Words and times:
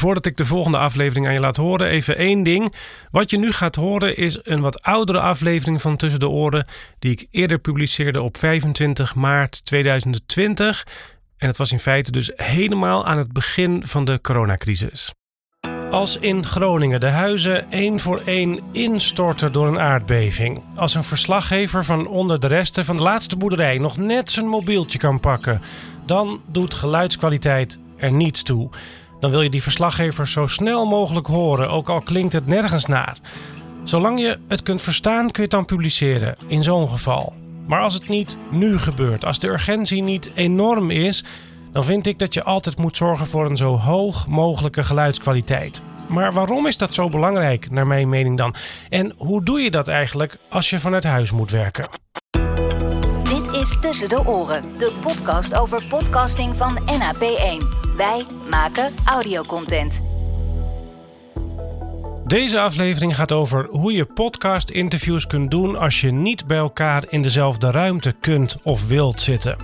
Voordat 0.00 0.26
ik 0.26 0.36
de 0.36 0.44
volgende 0.44 0.78
aflevering 0.78 1.26
aan 1.26 1.32
je 1.32 1.40
laat 1.40 1.56
horen, 1.56 1.88
even 1.88 2.16
één 2.16 2.42
ding. 2.42 2.74
Wat 3.10 3.30
je 3.30 3.38
nu 3.38 3.52
gaat 3.52 3.74
horen 3.74 4.16
is 4.16 4.38
een 4.42 4.60
wat 4.60 4.82
oudere 4.82 5.20
aflevering 5.20 5.80
van 5.80 5.96
Tussen 5.96 6.20
de 6.20 6.28
Oren, 6.28 6.66
die 6.98 7.10
ik 7.10 7.26
eerder 7.30 7.58
publiceerde 7.58 8.22
op 8.22 8.36
25 8.36 9.14
maart 9.14 9.64
2020. 9.64 10.86
En 11.36 11.48
het 11.48 11.56
was 11.56 11.72
in 11.72 11.78
feite 11.78 12.10
dus 12.10 12.30
helemaal 12.34 13.06
aan 13.06 13.18
het 13.18 13.32
begin 13.32 13.86
van 13.86 14.04
de 14.04 14.20
coronacrisis. 14.20 15.12
Als 15.90 16.16
in 16.16 16.44
Groningen 16.44 17.00
de 17.00 17.10
huizen 17.10 17.70
één 17.70 17.98
voor 17.98 18.22
één 18.24 18.60
instorten 18.72 19.52
door 19.52 19.68
een 19.68 19.80
aardbeving. 19.80 20.62
Als 20.74 20.94
een 20.94 21.04
verslaggever 21.04 21.84
van 21.84 22.06
onder 22.06 22.40
de 22.40 22.46
resten 22.46 22.84
van 22.84 22.96
de 22.96 23.02
laatste 23.02 23.36
boerderij 23.36 23.78
nog 23.78 23.96
net 23.96 24.30
zijn 24.30 24.46
mobieltje 24.46 24.98
kan 24.98 25.20
pakken, 25.20 25.60
dan 26.06 26.40
doet 26.46 26.74
geluidskwaliteit 26.74 27.78
er 27.96 28.12
niets 28.12 28.42
toe. 28.42 28.70
Dan 29.20 29.30
wil 29.30 29.42
je 29.42 29.50
die 29.50 29.62
verslaggever 29.62 30.28
zo 30.28 30.46
snel 30.46 30.86
mogelijk 30.86 31.26
horen, 31.26 31.70
ook 31.70 31.88
al 31.88 32.00
klinkt 32.00 32.32
het 32.32 32.46
nergens 32.46 32.86
naar. 32.86 33.16
Zolang 33.82 34.20
je 34.20 34.38
het 34.48 34.62
kunt 34.62 34.82
verstaan, 34.82 35.22
kun 35.30 35.32
je 35.34 35.42
het 35.42 35.50
dan 35.50 35.64
publiceren, 35.64 36.36
in 36.46 36.62
zo'n 36.62 36.88
geval. 36.88 37.32
Maar 37.66 37.80
als 37.80 37.94
het 37.94 38.08
niet 38.08 38.36
nu 38.50 38.78
gebeurt, 38.78 39.24
als 39.24 39.38
de 39.38 39.48
urgentie 39.48 40.02
niet 40.02 40.30
enorm 40.34 40.90
is, 40.90 41.24
dan 41.72 41.84
vind 41.84 42.06
ik 42.06 42.18
dat 42.18 42.34
je 42.34 42.44
altijd 42.44 42.78
moet 42.78 42.96
zorgen 42.96 43.26
voor 43.26 43.46
een 43.46 43.56
zo 43.56 43.78
hoog 43.78 44.26
mogelijke 44.26 44.82
geluidskwaliteit. 44.82 45.82
Maar 46.08 46.32
waarom 46.32 46.66
is 46.66 46.76
dat 46.76 46.94
zo 46.94 47.08
belangrijk, 47.08 47.70
naar 47.70 47.86
mijn 47.86 48.08
mening 48.08 48.36
dan? 48.36 48.54
En 48.88 49.12
hoe 49.16 49.44
doe 49.44 49.60
je 49.60 49.70
dat 49.70 49.88
eigenlijk 49.88 50.38
als 50.48 50.70
je 50.70 50.78
vanuit 50.78 51.04
huis 51.04 51.30
moet 51.30 51.50
werken? 51.50 51.88
Is 53.60 53.76
Tussen 53.80 54.08
de 54.08 54.26
Oren, 54.26 54.62
de 54.78 54.92
podcast 55.02 55.58
over 55.58 55.84
podcasting 55.88 56.56
van 56.56 56.78
NAP1. 56.78 57.66
Wij 57.96 58.22
maken 58.50 58.92
audiocontent. 59.04 60.02
Deze 62.26 62.60
aflevering 62.60 63.16
gaat 63.16 63.32
over 63.32 63.68
hoe 63.70 63.92
je 63.92 64.04
podcast-interviews 64.04 65.26
kunt 65.26 65.50
doen 65.50 65.76
als 65.76 66.00
je 66.00 66.10
niet 66.10 66.46
bij 66.46 66.58
elkaar 66.58 67.04
in 67.08 67.22
dezelfde 67.22 67.70
ruimte 67.70 68.14
kunt 68.20 68.56
of 68.62 68.86
wilt 68.86 69.20
zitten. 69.20 69.56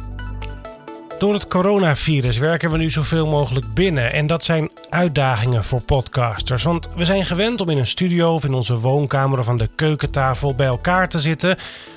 Door 1.19 1.33
het 1.33 1.47
coronavirus 1.47 2.39
werken 2.39 2.71
we 2.71 2.77
nu 2.77 2.91
zoveel 2.91 3.27
mogelijk 3.27 3.75
binnen. 3.75 4.13
En 4.13 4.27
dat 4.27 4.45
zijn 4.45 4.71
uitdagingen 4.89 5.65
voor 5.65 5.83
podcasters. 5.83 6.63
Want 6.63 6.91
we 6.97 7.05
zijn 7.05 7.25
gewend 7.25 7.61
om 7.61 7.69
in 7.69 7.79
een 7.79 7.87
studio 7.87 8.35
of 8.35 8.45
in 8.45 8.55
onze 8.55 8.79
woonkamer 8.79 9.39
of 9.39 9.49
aan 9.49 9.57
de 9.57 9.71
keukentafel 9.75 10.55
bij 10.55 10.67
elkaar 10.67 11.09
te 11.09 11.19
zitten. 11.19 11.57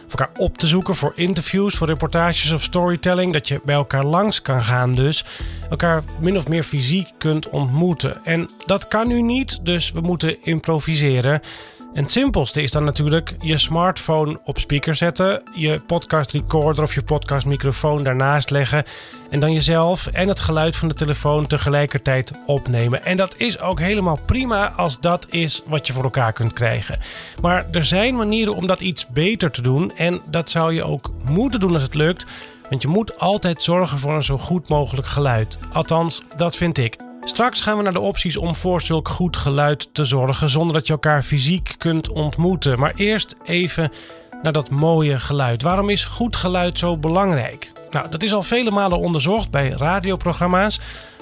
Of 0.10 0.20
elkaar 0.20 0.38
op 0.38 0.58
te 0.58 0.68
zoeken 0.68 0.96
voor 0.96 1.12
interviews, 1.16 1.76
voor 1.76 1.88
reportages 1.88 2.52
of 2.52 2.64
storytelling. 2.64 3.34
Dat 3.34 3.48
je 3.48 3.62
bij 3.64 3.76
elkaar 3.76 4.06
langs 4.06 4.42
kan 4.42 4.64
gaan 4.64 4.92
dus. 4.92 5.26
Elkaar 5.70 6.04
min 6.20 6.38
of 6.38 6.48
meer 6.48 6.64
fysiek 6.64 7.08
kunt 7.18 7.50
ontmoeten. 7.50 8.26
En 8.26 8.50
dat 8.66 8.88
kan 8.88 9.08
nu 9.08 9.22
niet, 9.22 9.60
dus 9.66 9.92
we 9.92 10.02
moeten 10.02 10.44
improviseren. 10.44 11.42
En 11.94 12.04
het 12.04 12.12
simpelste 12.12 12.62
is 12.62 12.72
dan 12.72 12.84
natuurlijk 12.84 13.36
je 13.40 13.58
smartphone 13.58 14.40
op 14.44 14.60
speaker 14.60 14.96
zetten, 14.96 15.42
je 15.54 15.82
podcast 15.86 16.32
recorder 16.32 16.84
of 16.84 16.94
je 16.94 17.04
podcast 17.04 17.46
microfoon 17.46 18.04
daarnaast 18.04 18.50
leggen 18.50 18.84
en 19.30 19.40
dan 19.40 19.54
jezelf 19.54 20.08
en 20.08 20.28
het 20.28 20.40
geluid 20.40 20.76
van 20.76 20.88
de 20.88 20.94
telefoon 20.94 21.48
tegelijkertijd 21.48 22.32
opnemen. 22.46 23.06
En 23.06 23.18
dat 23.18 23.36
is 23.38 23.60
ook 23.60 23.80
helemaal 23.80 24.20
prima 24.26 24.72
als 24.72 25.00
dat 25.00 25.28
is 25.30 25.62
wat 25.66 25.88
je 25.88 25.94
voor 25.94 26.04
elkaar 26.04 26.34
kunt 26.34 26.54
krijgen. 26.54 27.00
Maar 27.42 27.66
er 27.72 27.86
zijn 27.86 28.16
manieren 28.16 28.56
om 28.56 28.68
dat 28.68 28.82
iets 28.82 29.08
beter 29.08 29.52
te 29.52 29.62
doen 29.62 29.92
en 30.00 30.22
dat 30.30 30.50
zou 30.50 30.74
je 30.74 30.84
ook 30.84 31.12
moeten 31.30 31.60
doen 31.60 31.74
als 31.74 31.82
het 31.82 31.94
lukt. 31.94 32.26
Want 32.70 32.82
je 32.82 32.88
moet 32.88 33.20
altijd 33.20 33.64
zorgen 33.64 33.98
voor 33.98 34.16
een 34.16 34.24
zo 34.24 34.38
goed 34.38 34.70
mogelijk 34.70 35.08
geluid. 35.08 35.58
Althans, 35.74 36.22
dat 36.36 36.56
vind 36.56 36.78
ik. 36.78 36.96
Straks 37.24 37.62
gaan 37.62 37.78
we 37.78 37.84
naar 37.84 37.94
de 37.94 38.00
opties 38.00 38.38
om 38.38 38.56
voor 38.56 38.82
zulk 38.82 39.08
goed 39.08 39.38
geluid 39.38 39.90
te 39.92 40.04
zorgen 40.04 40.50
zonder 40.50 40.76
dat 40.76 40.88
je 40.88 40.94
elkaar 40.94 41.24
fysiek 41.24 41.76
kunt 41.78 42.10
ontmoeten. 42.12 42.80
Maar 42.80 42.94
eerst 42.96 43.36
even 43.44 43.92
naar 44.42 44.52
dat 44.52 44.70
mooie 44.70 45.20
geluid. 45.20 45.62
Waarom 45.62 45.90
is 45.90 46.06
goed 46.06 46.36
geluid 46.36 46.78
zo 46.78 46.98
belangrijk? 46.98 47.72
Nou, 47.92 48.10
dat 48.10 48.24
is 48.24 48.34
al 48.34 48.44
vele 48.44 48.72
malen 48.72 49.00
onderzocht 49.00 49.52
bij 49.52 49.70
radioprogramma's. 49.70 50.80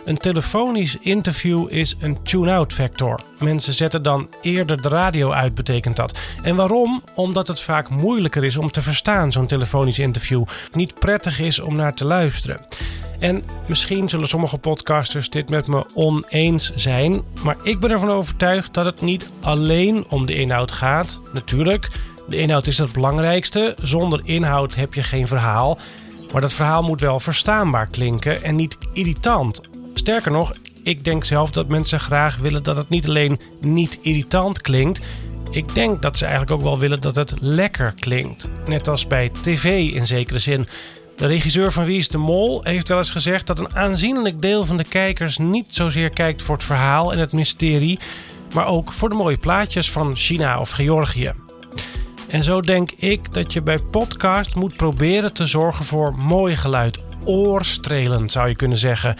Een 0.07 0.17
telefonisch 0.17 0.97
interview 0.97 1.65
is 1.69 1.95
een 1.99 2.23
tune-out 2.23 2.73
factor. 2.73 3.19
Mensen 3.39 3.73
zetten 3.73 4.03
dan 4.03 4.29
eerder 4.41 4.81
de 4.81 4.89
radio 4.89 5.31
uit, 5.31 5.55
betekent 5.55 5.95
dat. 5.95 6.19
En 6.43 6.55
waarom? 6.55 7.03
Omdat 7.15 7.47
het 7.47 7.59
vaak 7.59 7.89
moeilijker 7.89 8.43
is 8.43 8.57
om 8.57 8.71
te 8.71 8.81
verstaan, 8.81 9.31
zo'n 9.31 9.47
telefonisch 9.47 9.99
interview. 9.99 10.43
Niet 10.73 10.99
prettig 10.99 11.39
is 11.39 11.59
om 11.59 11.75
naar 11.75 11.93
te 11.93 12.05
luisteren. 12.05 12.65
En 13.19 13.43
misschien 13.65 14.09
zullen 14.09 14.27
sommige 14.27 14.57
podcasters 14.57 15.29
dit 15.29 15.49
met 15.49 15.67
me 15.67 15.85
oneens 15.93 16.71
zijn, 16.75 17.21
maar 17.43 17.57
ik 17.63 17.79
ben 17.79 17.91
ervan 17.91 18.09
overtuigd 18.09 18.73
dat 18.73 18.85
het 18.85 19.01
niet 19.01 19.29
alleen 19.41 20.05
om 20.09 20.25
de 20.25 20.35
inhoud 20.35 20.71
gaat. 20.71 21.21
Natuurlijk, 21.33 21.89
de 22.29 22.37
inhoud 22.37 22.67
is 22.67 22.77
het 22.77 22.93
belangrijkste. 22.93 23.75
Zonder 23.81 24.21
inhoud 24.23 24.75
heb 24.75 24.93
je 24.93 25.03
geen 25.03 25.27
verhaal. 25.27 25.77
Maar 26.31 26.41
dat 26.41 26.53
verhaal 26.53 26.83
moet 26.83 27.01
wel 27.01 27.19
verstaanbaar 27.19 27.87
klinken 27.87 28.43
en 28.43 28.55
niet 28.55 28.77
irritant. 28.93 29.61
Sterker 29.97 30.31
nog, 30.31 30.53
ik 30.83 31.03
denk 31.03 31.25
zelf 31.25 31.51
dat 31.51 31.67
mensen 31.67 31.99
graag 31.99 32.37
willen 32.37 32.63
dat 32.63 32.75
het 32.75 32.89
niet 32.89 33.07
alleen 33.07 33.39
niet 33.61 33.99
irritant 34.01 34.61
klinkt. 34.61 35.05
Ik 35.51 35.73
denk 35.73 36.01
dat 36.01 36.17
ze 36.17 36.25
eigenlijk 36.25 36.55
ook 36.55 36.63
wel 36.63 36.79
willen 36.79 37.01
dat 37.01 37.15
het 37.15 37.33
lekker 37.39 37.93
klinkt. 37.99 38.47
Net 38.65 38.87
als 38.87 39.07
bij 39.07 39.31
tv 39.41 39.91
in 39.93 40.07
zekere 40.07 40.39
zin. 40.39 40.65
De 41.15 41.27
regisseur 41.27 41.71
van 41.71 41.85
Wie 41.85 41.97
is 41.97 42.07
de 42.07 42.17
Mol 42.17 42.63
heeft 42.63 42.87
wel 42.87 42.97
eens 42.97 43.11
gezegd 43.11 43.47
dat 43.47 43.59
een 43.59 43.75
aanzienlijk 43.75 44.41
deel 44.41 44.65
van 44.65 44.77
de 44.77 44.83
kijkers 44.83 45.37
niet 45.37 45.67
zozeer 45.69 46.09
kijkt 46.09 46.41
voor 46.41 46.55
het 46.55 46.63
verhaal 46.63 47.13
en 47.13 47.19
het 47.19 47.33
mysterie, 47.33 47.99
maar 48.53 48.67
ook 48.67 48.93
voor 48.93 49.09
de 49.09 49.15
mooie 49.15 49.37
plaatjes 49.37 49.91
van 49.91 50.15
China 50.15 50.59
of 50.59 50.71
Georgië. 50.71 51.33
En 52.27 52.43
zo 52.43 52.61
denk 52.61 52.91
ik 52.91 53.33
dat 53.33 53.53
je 53.53 53.61
bij 53.61 53.79
podcast 53.91 54.55
moet 54.55 54.75
proberen 54.75 55.33
te 55.33 55.45
zorgen 55.45 55.85
voor 55.85 56.15
mooi 56.15 56.55
geluid. 56.55 57.03
Oorstrelend 57.25 58.31
zou 58.31 58.47
je 58.47 58.55
kunnen 58.55 58.77
zeggen. 58.77 59.17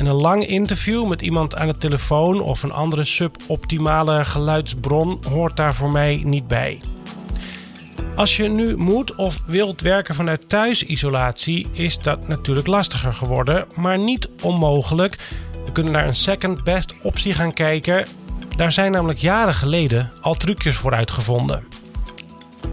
En 0.00 0.06
een 0.06 0.20
lang 0.20 0.46
interview 0.46 1.06
met 1.08 1.22
iemand 1.22 1.56
aan 1.56 1.66
de 1.66 1.76
telefoon 1.76 2.40
of 2.40 2.62
een 2.62 2.72
andere 2.72 3.04
suboptimale 3.04 4.24
geluidsbron 4.24 5.20
hoort 5.28 5.56
daar 5.56 5.74
voor 5.74 5.92
mij 5.92 6.22
niet 6.24 6.46
bij. 6.46 6.80
Als 8.16 8.36
je 8.36 8.48
nu 8.48 8.76
moet 8.76 9.14
of 9.14 9.42
wilt 9.46 9.80
werken 9.80 10.14
vanuit 10.14 10.48
thuisisolatie, 10.48 11.66
is 11.72 11.98
dat 11.98 12.28
natuurlijk 12.28 12.66
lastiger 12.66 13.12
geworden, 13.12 13.66
maar 13.76 13.98
niet 13.98 14.28
onmogelijk. 14.42 15.18
We 15.64 15.72
kunnen 15.72 15.92
naar 15.92 16.06
een 16.06 16.16
second 16.16 16.64
best 16.64 16.94
optie 17.02 17.34
gaan 17.34 17.52
kijken. 17.52 18.06
Daar 18.56 18.72
zijn 18.72 18.92
namelijk 18.92 19.18
jaren 19.18 19.54
geleden 19.54 20.12
al 20.20 20.34
trucjes 20.34 20.76
voor 20.76 20.94
uitgevonden. 20.94 21.69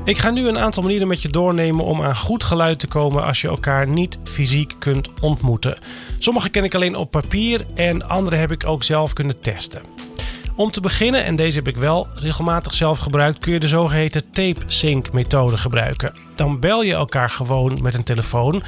Ik 0.03 0.17
ga 0.17 0.29
nu 0.29 0.47
een 0.47 0.59
aantal 0.59 0.83
manieren 0.83 1.07
met 1.07 1.21
je 1.21 1.29
doornemen 1.29 1.85
om 1.85 2.03
aan 2.03 2.15
goed 2.15 2.43
geluid 2.43 2.79
te 2.79 2.87
komen 2.87 3.23
als 3.23 3.41
je 3.41 3.47
elkaar 3.47 3.87
niet 3.87 4.19
fysiek 4.23 4.73
kunt 4.79 5.09
ontmoeten. 5.21 5.77
Sommige 6.19 6.49
ken 6.49 6.63
ik 6.63 6.75
alleen 6.75 6.95
op 6.95 7.11
papier 7.11 7.65
en 7.75 8.09
andere 8.09 8.35
heb 8.35 8.51
ik 8.51 8.67
ook 8.67 8.83
zelf 8.83 9.13
kunnen 9.13 9.41
testen. 9.41 9.81
Om 10.55 10.71
te 10.71 10.81
beginnen, 10.81 11.23
en 11.23 11.35
deze 11.35 11.57
heb 11.57 11.67
ik 11.67 11.77
wel 11.77 12.07
regelmatig 12.15 12.73
zelf 12.73 12.97
gebruikt, 12.97 13.39
kun 13.39 13.53
je 13.53 13.59
de 13.59 13.67
zogeheten 13.67 14.29
tape 14.31 14.61
sync 14.67 15.11
methode 15.11 15.57
gebruiken. 15.57 16.13
Dan 16.35 16.59
bel 16.59 16.83
je 16.83 16.93
elkaar 16.93 17.29
gewoon 17.29 17.79
met 17.81 17.93
een 17.93 18.03
telefoon, 18.03 18.61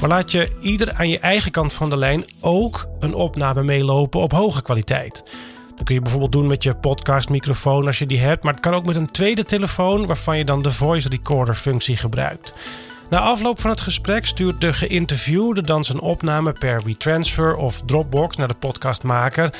maar 0.00 0.08
laat 0.08 0.30
je 0.30 0.48
ieder 0.60 0.92
aan 0.94 1.08
je 1.08 1.18
eigen 1.18 1.50
kant 1.50 1.72
van 1.72 1.90
de 1.90 1.96
lijn 1.96 2.24
ook 2.40 2.88
een 3.00 3.14
opname 3.14 3.62
meelopen 3.62 4.20
op 4.20 4.32
hoge 4.32 4.62
kwaliteit. 4.62 5.22
Dat 5.76 5.84
kun 5.84 5.94
je 5.94 6.00
bijvoorbeeld 6.00 6.32
doen 6.32 6.46
met 6.46 6.62
je 6.62 6.74
podcastmicrofoon 6.74 7.86
als 7.86 7.98
je 7.98 8.06
die 8.06 8.20
hebt, 8.20 8.44
maar 8.44 8.52
het 8.52 8.62
kan 8.62 8.74
ook 8.74 8.86
met 8.86 8.96
een 8.96 9.10
tweede 9.10 9.44
telefoon 9.44 10.06
waarvan 10.06 10.38
je 10.38 10.44
dan 10.44 10.62
de 10.62 10.72
voice 10.72 11.08
recorder 11.08 11.54
functie 11.54 11.96
gebruikt. 11.96 12.54
Na 13.12 13.18
afloop 13.18 13.60
van 13.60 13.70
het 13.70 13.80
gesprek 13.80 14.26
stuurt 14.26 14.60
de 14.60 14.72
geïnterviewde 14.72 15.62
dan 15.62 15.84
zijn 15.84 16.00
opname 16.00 16.52
per 16.52 16.82
WeTransfer 16.84 17.56
of 17.56 17.82
Dropbox 17.86 18.36
naar 18.36 18.48
de 18.48 18.54
podcastmaker. 18.54 19.54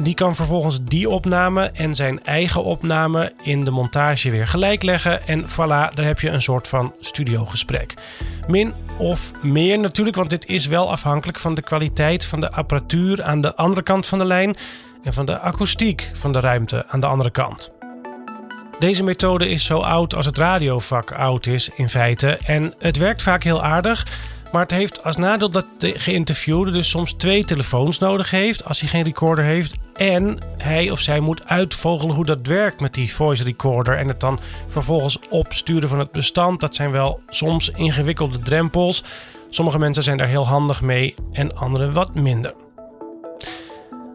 Die 0.00 0.14
kan 0.14 0.34
vervolgens 0.34 0.78
die 0.84 1.08
opname 1.08 1.64
en 1.64 1.94
zijn 1.94 2.22
eigen 2.22 2.64
opname 2.64 3.32
in 3.42 3.60
de 3.60 3.70
montage 3.70 4.30
weer 4.30 4.48
gelijk 4.48 4.82
leggen. 4.82 5.26
En 5.26 5.44
voilà, 5.46 5.94
daar 5.94 6.04
heb 6.04 6.20
je 6.20 6.30
een 6.30 6.42
soort 6.42 6.68
van 6.68 6.94
studiogesprek. 7.00 7.94
Min 8.48 8.74
of 8.98 9.32
meer 9.42 9.78
natuurlijk, 9.78 10.16
want 10.16 10.30
dit 10.30 10.46
is 10.46 10.66
wel 10.66 10.90
afhankelijk 10.90 11.38
van 11.38 11.54
de 11.54 11.62
kwaliteit 11.62 12.24
van 12.24 12.40
de 12.40 12.52
apparatuur 12.52 13.22
aan 13.22 13.40
de 13.40 13.56
andere 13.56 13.82
kant 13.82 14.06
van 14.06 14.18
de 14.18 14.24
lijn 14.24 14.56
van 15.12 15.26
de 15.26 15.38
akoestiek 15.38 16.10
van 16.12 16.32
de 16.32 16.40
ruimte 16.40 16.86
aan 16.88 17.00
de 17.00 17.06
andere 17.06 17.30
kant. 17.30 17.72
Deze 18.78 19.02
methode 19.02 19.48
is 19.48 19.64
zo 19.64 19.78
oud 19.78 20.14
als 20.14 20.26
het 20.26 20.38
radiovak 20.38 21.12
oud 21.12 21.46
is 21.46 21.68
in 21.76 21.88
feite 21.88 22.36
en 22.36 22.74
het 22.78 22.96
werkt 22.96 23.22
vaak 23.22 23.42
heel 23.42 23.62
aardig. 23.62 24.06
Maar 24.52 24.62
het 24.62 24.70
heeft 24.70 25.04
als 25.04 25.16
nadeel 25.16 25.50
dat 25.50 25.66
de 25.78 25.98
geïnterviewde 25.98 26.70
dus 26.70 26.90
soms 26.90 27.12
twee 27.12 27.44
telefoons 27.44 27.98
nodig 27.98 28.30
heeft 28.30 28.64
als 28.64 28.80
hij 28.80 28.88
geen 28.88 29.02
recorder 29.02 29.44
heeft. 29.44 29.78
En 29.94 30.38
hij 30.56 30.90
of 30.90 31.00
zij 31.00 31.20
moet 31.20 31.46
uitvogelen 31.46 32.14
hoe 32.14 32.24
dat 32.24 32.46
werkt 32.46 32.80
met 32.80 32.94
die 32.94 33.14
voice 33.14 33.44
recorder. 33.44 33.98
En 33.98 34.08
het 34.08 34.20
dan 34.20 34.40
vervolgens 34.68 35.18
opsturen 35.30 35.88
van 35.88 35.98
het 35.98 36.12
bestand. 36.12 36.60
Dat 36.60 36.74
zijn 36.74 36.90
wel 36.90 37.20
soms 37.28 37.68
ingewikkelde 37.68 38.38
drempels. 38.38 39.04
Sommige 39.50 39.78
mensen 39.78 40.02
zijn 40.02 40.16
daar 40.16 40.28
heel 40.28 40.46
handig 40.46 40.80
mee 40.80 41.14
en 41.32 41.56
anderen 41.56 41.92
wat 41.92 42.14
minder. 42.14 42.54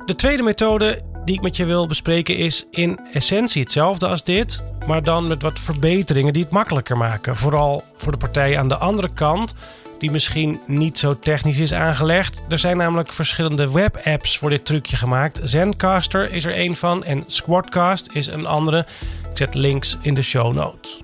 De 0.05 0.15
tweede 0.15 0.43
methode 0.43 1.01
die 1.25 1.35
ik 1.35 1.41
met 1.41 1.57
je 1.57 1.65
wil 1.65 1.87
bespreken 1.87 2.37
is 2.37 2.65
in 2.71 2.99
essentie 3.13 3.61
hetzelfde 3.61 4.07
als 4.07 4.23
dit, 4.23 4.63
maar 4.87 5.03
dan 5.03 5.27
met 5.27 5.41
wat 5.41 5.59
verbeteringen 5.59 6.33
die 6.33 6.43
het 6.43 6.51
makkelijker 6.51 6.97
maken. 6.97 7.35
Vooral 7.35 7.83
voor 7.97 8.11
de 8.11 8.17
partij 8.17 8.59
aan 8.59 8.67
de 8.67 8.77
andere 8.77 9.13
kant, 9.13 9.55
die 9.99 10.11
misschien 10.11 10.59
niet 10.67 10.97
zo 10.99 11.19
technisch 11.19 11.59
is 11.59 11.73
aangelegd. 11.73 12.43
Er 12.49 12.59
zijn 12.59 12.77
namelijk 12.77 13.11
verschillende 13.11 13.71
webapps 13.71 14.37
voor 14.37 14.49
dit 14.49 14.65
trucje 14.65 14.97
gemaakt. 14.97 15.39
Zencaster 15.43 16.31
is 16.31 16.45
er 16.45 16.59
een 16.59 16.75
van 16.75 17.03
en 17.03 17.23
Squadcast 17.27 18.09
is 18.11 18.27
een 18.27 18.45
andere. 18.45 18.85
Ik 19.31 19.37
zet 19.37 19.53
links 19.53 19.97
in 20.01 20.13
de 20.13 20.21
show 20.21 20.53
notes. 20.53 21.03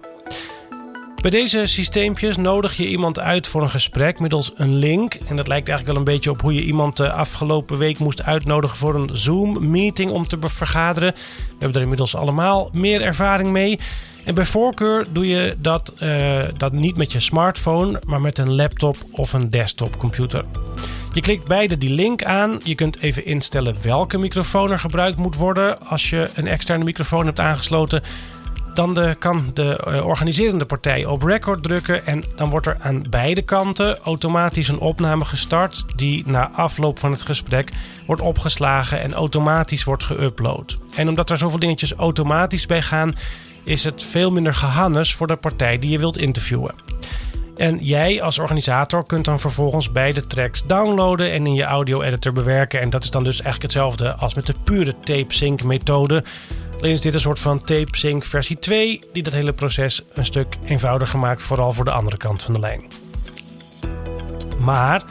Bij 1.22 1.32
deze 1.32 1.66
systeempjes 1.66 2.38
nodig 2.38 2.78
je 2.78 2.88
iemand 2.88 3.20
uit 3.20 3.48
voor 3.48 3.62
een 3.62 3.70
gesprek 3.70 4.20
middels 4.20 4.52
een 4.56 4.76
link. 4.76 5.14
En 5.14 5.36
dat 5.36 5.48
lijkt 5.48 5.70
eigenlijk 5.70 5.86
wel 5.86 5.96
een 5.96 6.14
beetje 6.14 6.32
op 6.32 6.42
hoe 6.42 6.54
je 6.54 6.64
iemand 6.64 6.98
de 6.98 7.12
afgelopen 7.12 7.78
week 7.78 8.00
moest 8.00 8.24
uitnodigen 8.24 8.78
voor 8.78 8.96
een 8.96 9.10
Zoom-meeting 9.14 10.12
om 10.12 10.28
te 10.28 10.38
vergaderen. 10.40 11.14
We 11.14 11.22
hebben 11.50 11.76
er 11.76 11.82
inmiddels 11.82 12.16
allemaal 12.16 12.70
meer 12.74 13.02
ervaring 13.02 13.50
mee. 13.50 13.80
En 14.24 14.36
bij 14.36 14.46
voorkeur 14.46 15.06
doe 15.12 15.28
je 15.28 15.56
dat, 15.58 15.94
uh, 16.04 16.44
dat 16.58 16.72
niet 16.72 16.96
met 16.96 17.12
je 17.12 17.20
smartphone, 17.20 18.02
maar 18.08 18.22
met 18.22 18.38
een 18.38 18.56
laptop 18.56 18.96
of 19.12 19.34
een 19.34 19.50
desktopcomputer. 19.50 20.46
Je 21.14 21.22
klikt 21.22 21.48
beide 21.48 21.78
die 21.78 21.94
link 21.94 22.24
aan. 22.24 22.60
Je 22.64 22.76
kunt 22.76 23.00
even 23.00 23.26
instellen 23.26 23.76
welke 23.82 24.18
microfoon 24.18 24.72
er 24.72 24.80
gebruikt 24.80 25.18
moet 25.18 25.36
worden 25.36 25.88
als 25.88 26.10
je 26.10 26.30
een 26.36 26.48
externe 26.48 26.84
microfoon 26.84 27.26
hebt 27.26 27.40
aangesloten. 27.40 28.04
Dan 28.74 28.94
de, 28.94 29.16
kan 29.20 29.52
de 29.54 29.88
uh, 29.88 30.06
organiserende 30.06 30.66
partij 30.66 31.06
op 31.06 31.24
record 31.24 31.64
drukken 31.64 32.06
en 32.06 32.24
dan 32.36 32.50
wordt 32.50 32.68
er 32.68 32.78
aan 32.80 33.04
beide 33.10 33.42
kanten 33.42 33.98
automatisch 33.98 34.68
een 34.68 34.80
opname 34.80 35.26
gestart 35.26 35.84
die 35.96 36.24
na 36.28 36.52
afloop 36.52 37.00
van 37.00 37.12
het 37.12 37.22
gesprek 37.22 37.70
wordt 38.06 38.22
opgeslagen 38.22 39.02
en 39.02 39.14
automatisch 39.14 39.84
wordt 39.84 40.06
geüpload. 40.06 40.96
En 40.96 41.08
omdat 41.08 41.30
er 41.30 41.38
zoveel 41.38 41.60
dingetjes 41.60 41.94
automatisch 41.94 42.66
bij 42.66 42.82
gaan, 42.82 43.14
is 43.64 43.84
het 43.84 44.04
veel 44.04 44.32
minder 44.32 44.56
gehannes 44.56 45.16
voor 45.16 45.28
de 45.28 45.36
partij 45.36 45.80
die 45.80 45.92
je 45.92 46.00
wilt 46.00 46.18
interviewen. 46.18 46.76
En 47.60 47.78
jij 47.78 48.22
als 48.22 48.40
organisator 48.40 49.06
kunt 49.06 49.26
dan 49.26 49.40
vervolgens 49.40 49.92
beide 49.92 50.28
tracks 50.28 50.64
downloaden 50.66 51.32
en 51.32 51.46
in 51.46 51.54
je 51.54 51.64
audio-editor 51.64 52.34
bewerken. 52.34 52.82
En 52.82 52.90
dat 52.90 53.04
is 53.04 53.10
dan 53.10 53.24
dus 53.24 53.42
eigenlijk 53.42 53.62
hetzelfde 53.62 54.16
als 54.16 54.36
met 54.36 54.46
de 54.46 54.54
pure 54.64 54.96
tape 55.00 55.34
sync 55.34 55.64
methode. 55.64 56.24
Alleen 56.80 56.92
is 56.92 57.02
dit 57.02 57.14
een 57.14 57.20
soort 57.20 57.40
van 57.40 57.62
tape 57.62 57.98
sync 57.98 58.26
versie 58.26 58.60
2, 58.60 59.00
die 59.14 59.24
dat 59.24 59.34
hele 59.34 59.54
proces 59.54 60.02
een 60.14 60.26
stuk 60.26 60.58
eenvoudiger 60.66 61.20
maakt, 61.20 61.42
vooral 61.42 61.74
voor 61.74 61.86
de 61.86 61.92
andere 61.92 62.18
kant 62.18 62.44
van 62.44 62.54
de 62.54 62.60
lijn. 62.60 62.82
Maar 64.60 65.04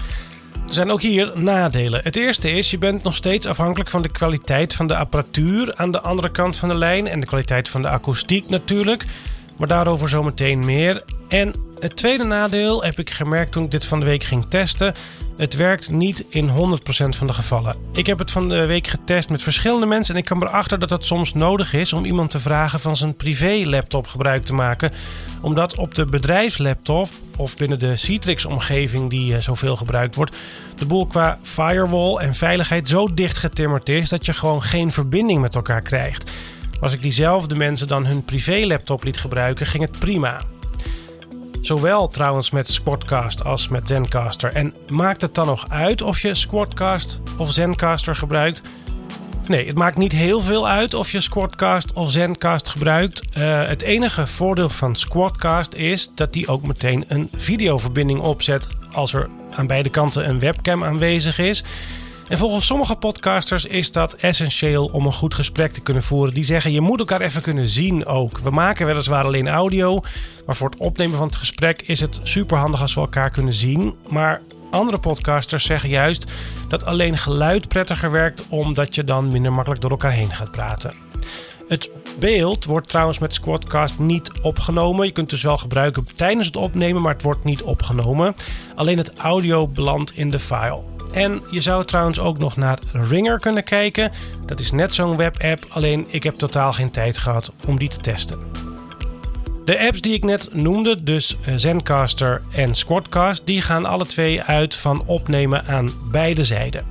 er 0.69 0.75
zijn 0.75 0.91
ook 0.91 1.03
hier 1.03 1.33
nadelen. 1.35 2.01
Het 2.03 2.17
eerste 2.17 2.51
is, 2.51 2.71
je 2.71 2.79
bent 2.79 3.03
nog 3.03 3.17
steeds 3.17 3.47
afhankelijk 3.47 3.91
van 3.91 4.03
de 4.03 4.09
kwaliteit 4.09 4.75
van 4.75 4.87
de 4.87 4.97
apparatuur 4.97 5.75
aan 5.75 5.91
de 5.91 6.01
andere 6.01 6.31
kant 6.31 6.57
van 6.57 6.69
de 6.69 6.79
lijn 6.79 7.07
en 7.07 7.21
de 7.21 7.27
kwaliteit 7.27 7.69
van 7.69 7.83
de 7.83 7.89
akoestiek 7.89 8.49
natuurlijk. 8.49 9.07
Maar 9.57 9.69
daarover 9.69 10.09
zometeen 10.09 10.65
meer. 10.65 11.03
En 11.29 11.55
het 11.79 11.97
tweede 11.97 12.25
nadeel 12.25 12.85
heb 12.85 12.99
ik 12.99 13.11
gemerkt 13.11 13.53
toen 13.53 13.65
ik 13.65 13.71
dit 13.71 13.85
van 13.85 14.01
de 14.01 14.07
week 14.07 14.23
ging 14.23 14.47
testen. 14.49 14.95
Het 15.37 15.55
werkt 15.55 15.91
niet 15.91 16.25
in 16.29 16.51
100% 16.51 16.53
van 17.09 17.27
de 17.27 17.33
gevallen. 17.33 17.77
Ik 17.93 18.07
heb 18.07 18.19
het 18.19 18.31
van 18.31 18.49
de 18.49 18.67
week 18.67 18.87
getest 18.87 19.29
met 19.29 19.43
verschillende 19.43 19.87
mensen 19.87 20.15
en 20.15 20.21
ik 20.21 20.27
kwam 20.27 20.43
erachter 20.43 20.79
dat 20.79 20.91
het 20.91 21.05
soms 21.05 21.35
nodig 21.35 21.73
is 21.73 21.93
om 21.93 22.05
iemand 22.05 22.31
te 22.31 22.39
vragen 22.39 22.81
van 22.81 22.97
zijn 22.97 23.15
privé-laptop 23.15 24.07
gebruik 24.07 24.45
te 24.45 24.55
maken. 24.55 24.93
Omdat 25.41 25.77
op 25.77 25.95
de 25.95 26.05
bedrijfslaptop 26.05 27.09
of 27.37 27.57
binnen 27.57 27.79
de 27.79 27.97
Citrix-omgeving 27.97 29.11
die 29.11 29.33
uh, 29.33 29.41
zoveel 29.41 29.77
gebruikt 29.77 30.15
wordt, 30.15 30.37
de 30.77 30.87
boel 30.87 31.07
qua 31.07 31.39
firewall 31.43 32.17
en 32.17 32.35
veiligheid 32.35 32.89
zo 32.89 33.15
dicht 33.15 33.39
getimmerd 33.39 33.89
is 33.89 34.09
dat 34.09 34.27
je 34.27 34.33
gewoon 34.33 34.63
geen 34.63 34.93
verbinding 34.93 35.41
met 35.41 35.55
elkaar 35.55 35.83
krijgt. 35.83 36.31
Als 36.81 36.93
ik 36.93 37.03
diezelfde 37.03 37.57
mensen 37.57 37.87
dan 37.87 38.07
hun 38.07 38.25
privé-laptop 38.25 39.05
liet 39.05 39.19
gebruiken, 39.19 39.67
ging 39.67 39.83
het 39.83 39.99
prima. 39.99 40.37
Zowel 41.69 42.09
trouwens 42.09 42.51
met 42.51 42.69
Squadcast 42.69 43.45
als 43.45 43.69
met 43.69 43.89
Zencaster. 43.89 44.53
En 44.53 44.75
maakt 44.93 45.23
het 45.23 45.35
dan 45.35 45.47
nog 45.47 45.67
uit 45.69 46.03
of 46.03 46.21
je 46.21 46.35
Squadcast 46.35 47.21
of 47.37 47.53
Zencaster 47.53 48.17
gebruikt? 48.17 48.63
Nee, 49.47 49.67
het 49.67 49.77
maakt 49.77 49.97
niet 49.97 50.13
heel 50.13 50.41
veel 50.41 50.69
uit 50.69 50.95
of 50.95 51.11
je 51.11 51.21
Squadcast 51.21 51.93
of 51.93 52.11
Zencast 52.11 52.69
gebruikt. 52.69 53.23
Uh, 53.37 53.65
het 53.67 53.83
enige 53.83 54.27
voordeel 54.27 54.69
van 54.69 54.97
Squadcast 54.97 55.75
is 55.75 56.11
dat 56.15 56.33
die 56.33 56.49
ook 56.49 56.67
meteen 56.67 57.05
een 57.09 57.29
videoverbinding 57.37 58.21
opzet 58.21 58.69
als 58.93 59.13
er 59.13 59.29
aan 59.51 59.67
beide 59.67 59.91
kanten 59.91 60.29
een 60.29 60.39
webcam 60.39 60.85
aanwezig 60.85 61.39
is. 61.39 61.65
En 62.29 62.39
volgens 62.39 62.67
sommige 62.67 62.95
podcasters 62.95 63.65
is 63.65 63.93
dat 63.93 64.13
essentieel 64.15 64.85
om 64.93 65.07
een 65.07 65.13
goed 65.13 65.35
gesprek 65.35 65.73
te 65.73 65.81
kunnen 65.81 66.03
voeren. 66.03 66.35
Die 66.35 66.45
zeggen 66.45 66.73
je 66.73 66.81
moet 66.81 66.99
elkaar 66.99 67.21
even 67.21 67.43
kunnen 67.43 67.69
zien 67.69 68.07
ook. 68.07 68.39
We 68.39 68.51
maken 68.51 68.87
weliswaar 68.87 69.25
alleen 69.25 69.49
audio, 69.49 70.01
maar 70.47 70.57
voor 70.57 70.71
het 70.71 70.79
opnemen 70.79 71.17
van 71.17 71.27
het 71.27 71.37
gesprek 71.37 71.83
is 71.83 72.01
het 72.01 72.21
super 72.23 72.59
handig 72.59 72.81
als 72.81 72.95
we 72.95 73.01
elkaar 73.01 73.31
kunnen 73.31 73.53
zien. 73.53 73.95
Maar 74.09 74.41
andere 74.71 74.99
podcasters 74.99 75.65
zeggen 75.65 75.89
juist 75.89 76.33
dat 76.69 76.85
alleen 76.85 77.17
geluid 77.17 77.69
prettiger 77.69 78.11
werkt, 78.11 78.47
omdat 78.49 78.95
je 78.95 79.05
dan 79.05 79.33
minder 79.33 79.53
makkelijk 79.53 79.81
door 79.81 79.91
elkaar 79.91 80.13
heen 80.13 80.35
gaat 80.35 80.51
praten. 80.51 80.95
Het 81.69 81.91
beeld 82.19 82.65
wordt 82.65 82.89
trouwens 82.89 83.19
met 83.19 83.35
Squadcast 83.35 83.99
niet 83.99 84.31
opgenomen. 84.43 85.07
Je 85.07 85.13
kunt 85.13 85.31
het 85.31 85.41
dus 85.41 85.49
wel 85.49 85.59
gebruiken 85.59 86.07
tijdens 86.17 86.47
het 86.47 86.57
opnemen, 86.57 87.03
maar 87.03 87.13
het 87.13 87.23
wordt 87.23 87.45
niet 87.45 87.63
opgenomen. 87.63 88.35
Alleen 88.75 88.99
het 88.99 89.13
audio 89.19 89.69
belandt 89.69 90.13
in 90.17 90.31
de 90.31 90.39
file. 90.39 90.98
En 91.13 91.43
je 91.51 91.61
zou 91.61 91.85
trouwens 91.85 92.21
ook 92.21 92.39
nog 92.39 92.57
naar 92.57 92.79
Ringer 92.93 93.41
kunnen 93.41 93.65
kijken. 93.65 94.13
Dat 94.47 94.61
is 94.61 94.71
net 94.71 94.95
zo'n 94.95 95.17
webapp, 95.17 95.67
alleen 95.69 96.07
ik 96.09 96.23
heb 96.23 96.35
totaal 96.35 96.73
geen 96.73 96.91
tijd 96.91 97.19
gehad 97.19 97.53
om 97.67 97.79
die 97.79 97.89
te 97.89 97.97
testen. 97.97 98.39
De 99.65 99.79
apps 99.79 100.01
die 100.01 100.13
ik 100.15 100.25
net 100.25 100.55
noemde, 100.55 101.03
dus 101.03 101.37
Zencaster 101.57 102.43
en 102.53 102.75
Squadcast, 102.75 103.47
die 103.47 103.63
gaan 103.63 103.85
alle 103.85 104.07
twee 104.07 104.43
uit 104.43 104.75
van 104.75 105.03
opnemen 105.07 105.67
aan 105.67 105.91
beide 106.11 106.45
zijden. 106.45 106.87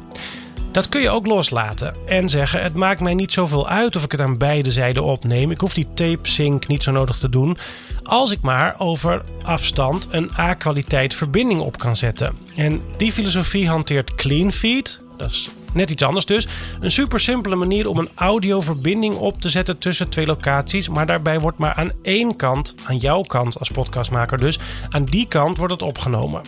Dat 0.71 0.89
kun 0.89 1.01
je 1.01 1.09
ook 1.09 1.27
loslaten 1.27 1.95
en 2.05 2.29
zeggen: 2.29 2.61
Het 2.61 2.73
maakt 2.73 3.01
mij 3.01 3.13
niet 3.13 3.33
zoveel 3.33 3.67
uit 3.67 3.95
of 3.95 4.03
ik 4.03 4.11
het 4.11 4.21
aan 4.21 4.37
beide 4.37 4.71
zijden 4.71 5.03
opneem. 5.03 5.51
Ik 5.51 5.59
hoef 5.59 5.73
die 5.73 5.93
tape 5.93 6.27
sync 6.29 6.67
niet 6.67 6.83
zo 6.83 6.91
nodig 6.91 7.17
te 7.17 7.29
doen. 7.29 7.57
Als 8.03 8.31
ik 8.31 8.41
maar 8.41 8.75
over 8.77 9.23
afstand 9.41 10.07
een 10.11 10.31
A-kwaliteit 10.39 11.15
verbinding 11.15 11.59
op 11.59 11.77
kan 11.77 11.95
zetten. 11.95 12.37
En 12.55 12.81
die 12.97 13.11
filosofie 13.11 13.67
hanteert 13.67 14.15
CleanFeed. 14.15 14.99
Dat 15.17 15.29
is 15.29 15.49
net 15.73 15.89
iets 15.89 16.03
anders 16.03 16.25
dus. 16.25 16.47
Een 16.79 16.91
super 16.91 17.19
simpele 17.19 17.55
manier 17.55 17.89
om 17.89 17.97
een 17.97 18.09
audioverbinding 18.15 19.15
op 19.15 19.41
te 19.41 19.49
zetten 19.49 19.77
tussen 19.77 20.09
twee 20.09 20.25
locaties. 20.25 20.89
Maar 20.89 21.05
daarbij 21.05 21.39
wordt 21.39 21.57
maar 21.57 21.73
aan 21.73 21.91
één 22.01 22.35
kant, 22.35 22.75
aan 22.83 22.97
jouw 22.97 23.21
kant 23.21 23.59
als 23.59 23.69
podcastmaker 23.69 24.37
dus, 24.37 24.59
aan 24.89 25.05
die 25.05 25.27
kant 25.27 25.57
wordt 25.57 25.73
het 25.73 25.81
opgenomen. 25.81 26.41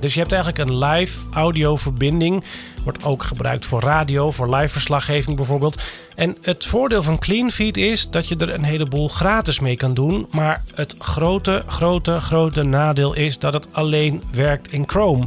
Dus 0.00 0.14
je 0.14 0.20
hebt 0.20 0.32
eigenlijk 0.32 0.70
een 0.70 0.78
live 0.78 1.18
audioverbinding. 1.32 2.44
Wordt 2.84 3.04
ook 3.04 3.22
gebruikt 3.22 3.66
voor 3.66 3.80
radio, 3.80 4.30
voor 4.30 4.54
live 4.54 4.68
verslaggeving 4.68 5.36
bijvoorbeeld. 5.36 5.82
En 6.14 6.36
het 6.42 6.64
voordeel 6.64 7.02
van 7.02 7.18
CleanFeed 7.18 7.76
is 7.76 8.10
dat 8.10 8.28
je 8.28 8.36
er 8.36 8.54
een 8.54 8.64
heleboel 8.64 9.08
gratis 9.08 9.60
mee 9.60 9.76
kan 9.76 9.94
doen. 9.94 10.26
Maar 10.30 10.62
het 10.74 10.94
grote, 10.98 11.62
grote, 11.66 12.16
grote 12.16 12.62
nadeel 12.62 13.14
is 13.14 13.38
dat 13.38 13.52
het 13.52 13.68
alleen 13.72 14.22
werkt 14.30 14.72
in 14.72 14.84
Chrome. 14.86 15.26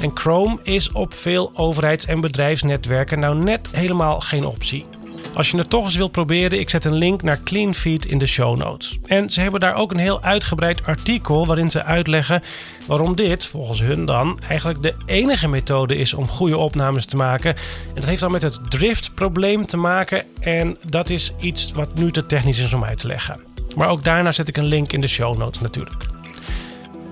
En 0.00 0.10
Chrome 0.14 0.58
is 0.62 0.92
op 0.92 1.14
veel 1.14 1.52
overheids- 1.54 2.06
en 2.06 2.20
bedrijfsnetwerken 2.20 3.20
nou 3.20 3.44
net 3.44 3.68
helemaal 3.72 4.20
geen 4.20 4.46
optie. 4.46 4.86
Als 5.34 5.50
je 5.50 5.56
het 5.56 5.70
toch 5.70 5.84
eens 5.84 5.96
wilt 5.96 6.12
proberen, 6.12 6.60
ik 6.60 6.70
zet 6.70 6.84
een 6.84 6.94
link 6.94 7.22
naar 7.22 7.42
CleanFeed 7.42 8.04
in 8.04 8.18
de 8.18 8.26
show 8.26 8.56
notes. 8.58 8.98
En 9.06 9.30
ze 9.30 9.40
hebben 9.40 9.60
daar 9.60 9.74
ook 9.74 9.90
een 9.90 9.98
heel 9.98 10.22
uitgebreid 10.22 10.86
artikel 10.86 11.46
waarin 11.46 11.70
ze 11.70 11.84
uitleggen 11.84 12.42
waarom 12.86 13.16
dit, 13.16 13.44
volgens 13.44 13.80
hun 13.80 14.04
dan, 14.04 14.38
eigenlijk 14.48 14.82
de 14.82 14.94
enige 15.06 15.48
methode 15.48 15.96
is 15.96 16.14
om 16.14 16.28
goede 16.28 16.56
opnames 16.56 17.06
te 17.06 17.16
maken. 17.16 17.54
En 17.54 17.94
dat 17.94 18.04
heeft 18.04 18.20
dan 18.20 18.32
met 18.32 18.42
het 18.42 18.70
driftprobleem 18.70 19.66
te 19.66 19.76
maken 19.76 20.24
en 20.40 20.76
dat 20.88 21.10
is 21.10 21.32
iets 21.40 21.72
wat 21.72 21.94
nu 21.94 22.10
te 22.10 22.26
technisch 22.26 22.58
is 22.58 22.72
om 22.72 22.84
uit 22.84 22.98
te 22.98 23.06
leggen. 23.06 23.40
Maar 23.76 23.88
ook 23.88 24.04
daarna 24.04 24.32
zet 24.32 24.48
ik 24.48 24.56
een 24.56 24.64
link 24.64 24.92
in 24.92 25.00
de 25.00 25.08
show 25.08 25.36
notes 25.36 25.60
natuurlijk. 25.60 26.04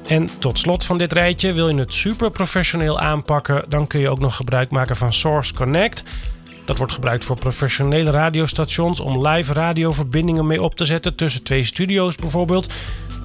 En 0.07 0.29
tot 0.39 0.59
slot 0.59 0.85
van 0.85 0.99
dit 0.99 1.13
rijtje, 1.13 1.53
wil 1.53 1.69
je 1.69 1.79
het 1.79 1.95
super 1.95 2.31
professioneel 2.31 3.01
aanpakken, 3.01 3.65
dan 3.69 3.87
kun 3.87 4.01
je 4.01 4.09
ook 4.09 4.19
nog 4.19 4.37
gebruik 4.37 4.71
maken 4.71 4.97
van 4.97 5.13
Source 5.13 5.55
Connect. 5.55 6.03
Dat 6.71 6.79
wordt 6.79 6.95
gebruikt 6.95 7.25
voor 7.25 7.37
professionele 7.37 8.11
radiostations 8.11 9.01
om 9.01 9.27
live 9.27 9.53
radioverbindingen 9.53 10.47
mee 10.47 10.63
op 10.63 10.75
te 10.75 10.85
zetten 10.85 11.15
tussen 11.15 11.43
twee 11.43 11.65
studio's 11.65 12.17
bijvoorbeeld. 12.17 12.73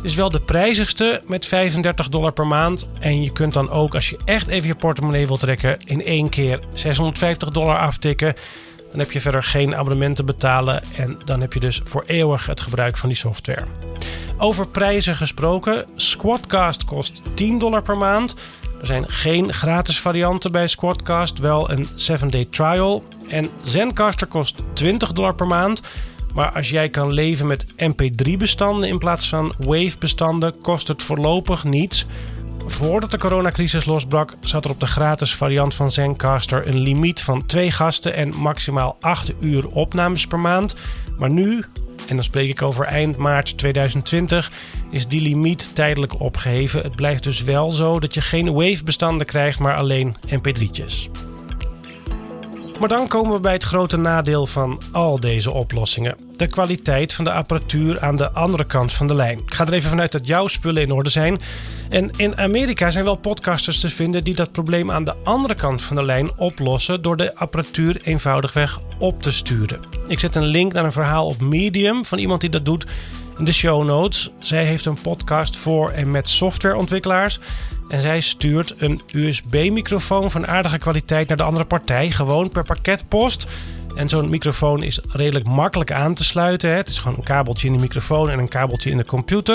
Is 0.01 0.15
wel 0.15 0.29
de 0.29 0.39
prijzigste 0.39 1.21
met 1.27 1.45
35 1.45 2.09
dollar 2.09 2.31
per 2.31 2.47
maand. 2.47 2.87
En 2.99 3.21
je 3.21 3.31
kunt 3.31 3.53
dan 3.53 3.69
ook, 3.69 3.95
als 3.95 4.09
je 4.09 4.17
echt 4.25 4.47
even 4.47 4.67
je 4.67 4.75
portemonnee 4.75 5.27
wilt 5.27 5.39
trekken, 5.39 5.77
in 5.85 6.03
één 6.03 6.29
keer 6.29 6.59
650 6.73 7.49
dollar 7.49 7.77
aftikken. 7.77 8.33
Dan 8.91 8.99
heb 8.99 9.11
je 9.11 9.21
verder 9.21 9.43
geen 9.43 9.75
abonnement 9.75 10.15
te 10.15 10.23
betalen 10.23 10.81
en 10.95 11.17
dan 11.23 11.41
heb 11.41 11.53
je 11.53 11.59
dus 11.59 11.81
voor 11.83 12.03
eeuwig 12.05 12.45
het 12.45 12.61
gebruik 12.61 12.97
van 12.97 13.09
die 13.09 13.17
software. 13.17 13.65
Over 14.37 14.67
prijzen 14.67 15.15
gesproken, 15.15 15.85
Squadcast 15.95 16.85
kost 16.85 17.21
10 17.33 17.59
dollar 17.59 17.81
per 17.81 17.97
maand. 17.97 18.35
Er 18.79 18.85
zijn 18.85 19.09
geen 19.09 19.53
gratis 19.53 19.99
varianten 20.01 20.51
bij 20.51 20.67
Squadcast, 20.67 21.39
wel 21.39 21.69
een 21.69 21.85
7-day 21.85 22.47
trial. 22.49 23.03
En 23.29 23.49
Zencaster 23.63 24.27
kost 24.27 24.63
20 24.73 25.11
dollar 25.11 25.35
per 25.35 25.47
maand. 25.47 25.81
Maar 26.33 26.51
als 26.51 26.69
jij 26.69 26.89
kan 26.89 27.13
leven 27.13 27.47
met 27.47 27.65
MP3-bestanden 27.71 28.89
in 28.89 28.97
plaats 28.97 29.29
van 29.29 29.53
Wave-bestanden, 29.59 30.61
kost 30.61 30.87
het 30.87 31.03
voorlopig 31.03 31.63
niets. 31.63 32.05
Voordat 32.67 33.11
de 33.11 33.17
coronacrisis 33.17 33.85
losbrak, 33.85 34.33
zat 34.39 34.65
er 34.65 34.71
op 34.71 34.79
de 34.79 34.85
gratis 34.85 35.35
variant 35.35 35.73
van 35.73 35.91
Zencaster 35.91 36.67
een 36.67 36.77
limiet 36.77 37.21
van 37.21 37.45
twee 37.45 37.71
gasten 37.71 38.13
en 38.13 38.35
maximaal 38.35 38.97
8 38.99 39.33
uur 39.39 39.67
opnames 39.67 40.27
per 40.27 40.39
maand. 40.39 40.75
Maar 41.17 41.31
nu, 41.31 41.63
en 42.07 42.15
dan 42.15 42.23
spreek 42.23 42.49
ik 42.49 42.61
over 42.61 42.85
eind 42.85 43.17
maart 43.17 43.57
2020, 43.57 44.51
is 44.91 45.07
die 45.07 45.21
limiet 45.21 45.75
tijdelijk 45.75 46.19
opgeheven. 46.19 46.81
Het 46.81 46.95
blijft 46.95 47.23
dus 47.23 47.43
wel 47.43 47.71
zo 47.71 47.99
dat 47.99 48.13
je 48.13 48.21
geen 48.21 48.53
Wave-bestanden 48.53 49.27
krijgt, 49.27 49.59
maar 49.59 49.75
alleen 49.75 50.15
MP3'tjes. 50.27 51.09
Maar 52.79 52.89
dan 52.89 53.07
komen 53.07 53.33
we 53.33 53.39
bij 53.39 53.53
het 53.53 53.63
grote 53.63 53.97
nadeel 53.97 54.45
van 54.45 54.81
al 54.91 55.19
deze 55.19 55.51
oplossingen: 55.51 56.15
de 56.37 56.47
kwaliteit 56.47 57.13
van 57.13 57.25
de 57.25 57.31
apparatuur 57.31 57.99
aan 57.99 58.15
de 58.15 58.31
andere 58.31 58.65
kant 58.65 58.93
van 58.93 59.07
de 59.07 59.13
lijn. 59.13 59.37
Ik 59.37 59.53
ga 59.53 59.65
er 59.65 59.73
even 59.73 59.89
vanuit 59.89 60.11
dat 60.11 60.27
jouw 60.27 60.47
spullen 60.47 60.81
in 60.81 60.91
orde 60.91 61.09
zijn. 61.09 61.39
En 61.89 62.11
in 62.17 62.37
Amerika 62.37 62.89
zijn 62.91 63.05
wel 63.05 63.15
podcasters 63.15 63.79
te 63.79 63.89
vinden 63.89 64.23
die 64.23 64.35
dat 64.35 64.51
probleem 64.51 64.91
aan 64.91 65.03
de 65.03 65.13
andere 65.23 65.55
kant 65.55 65.81
van 65.81 65.95
de 65.95 66.03
lijn 66.03 66.37
oplossen 66.37 67.01
door 67.01 67.17
de 67.17 67.35
apparatuur 67.35 68.01
eenvoudigweg 68.03 68.79
op 68.99 69.21
te 69.21 69.31
sturen. 69.31 69.79
Ik 70.07 70.19
zet 70.19 70.35
een 70.35 70.45
link 70.45 70.73
naar 70.73 70.85
een 70.85 70.91
verhaal 70.91 71.25
op 71.25 71.41
Medium 71.41 72.05
van 72.05 72.17
iemand 72.17 72.41
die 72.41 72.49
dat 72.49 72.65
doet 72.65 72.85
in 73.37 73.45
de 73.45 73.53
show 73.53 73.83
notes. 73.83 74.31
Zij 74.39 74.65
heeft 74.65 74.85
een 74.85 75.01
podcast 75.01 75.57
voor 75.57 75.89
en 75.89 76.11
met 76.11 76.29
softwareontwikkelaars. 76.29 77.39
En 77.87 78.01
zij 78.01 78.21
stuurt 78.21 78.73
een 78.77 79.01
USB-microfoon 79.13 80.31
van 80.31 80.47
aardige 80.47 80.77
kwaliteit 80.77 81.27
naar 81.27 81.37
de 81.37 81.43
andere 81.43 81.65
partij, 81.65 82.11
gewoon 82.11 82.49
per 82.49 82.63
pakketpost. 82.63 83.47
En 83.95 84.09
zo'n 84.09 84.29
microfoon 84.29 84.83
is 84.83 84.99
redelijk 85.09 85.45
makkelijk 85.45 85.91
aan 85.91 86.13
te 86.13 86.23
sluiten. 86.23 86.75
Het 86.75 86.89
is 86.89 86.99
gewoon 86.99 87.17
een 87.17 87.23
kabeltje 87.23 87.67
in 87.67 87.73
de 87.73 87.79
microfoon 87.79 88.29
en 88.29 88.39
een 88.39 88.47
kabeltje 88.47 88.89
in 88.89 88.97
de 88.97 89.05
computer. 89.05 89.53